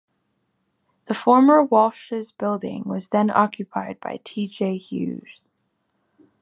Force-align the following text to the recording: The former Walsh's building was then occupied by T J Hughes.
The 1.05 1.13
former 1.13 1.61
Walsh's 1.63 2.31
building 2.31 2.81
was 2.87 3.09
then 3.09 3.29
occupied 3.29 3.99
by 3.99 4.19
T 4.23 4.47
J 4.47 4.75
Hughes. 4.75 5.43